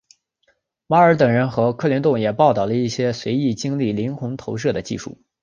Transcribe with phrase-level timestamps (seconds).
[0.87, 5.21] 马尔等人和卡林顿也报道了一些随意经历灵魂投射的技术。